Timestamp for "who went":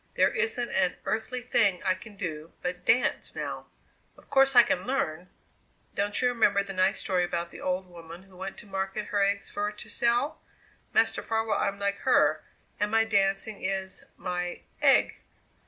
8.23-8.57